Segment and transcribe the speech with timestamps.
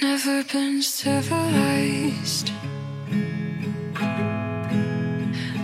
[0.00, 2.50] Never been civilized.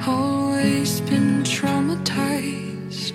[0.06, 3.14] Always been traumatized.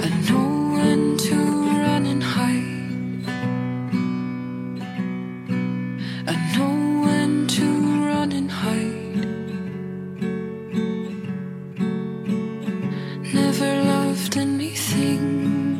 [0.00, 3.26] I know when to run and hide.
[6.28, 7.64] I know when to
[8.06, 9.26] run and hide.
[13.34, 15.71] Never loved anything.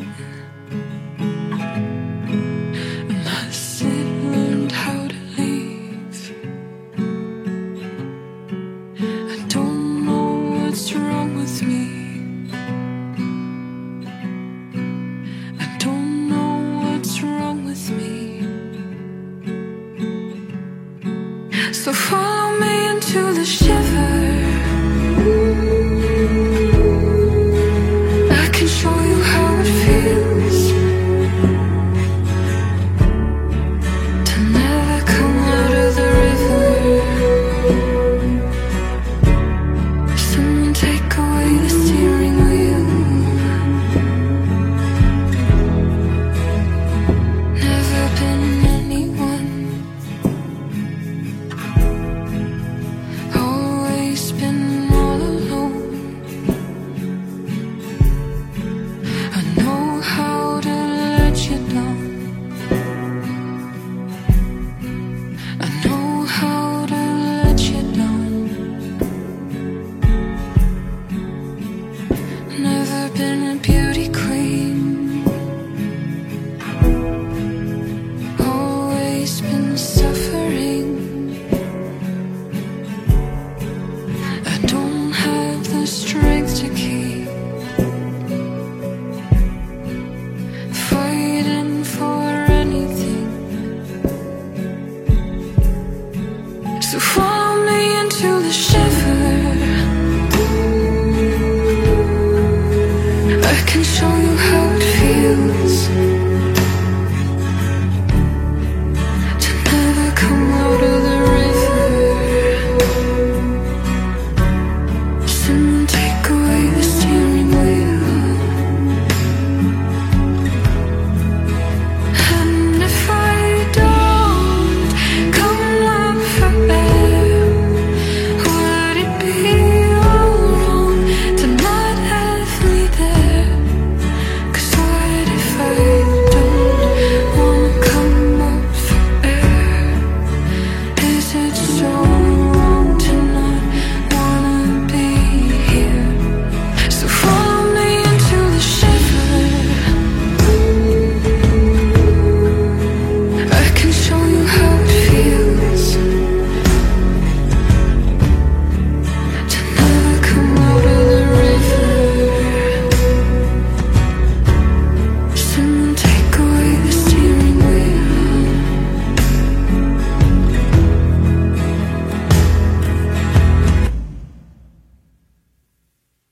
[10.73, 11.12] It's true.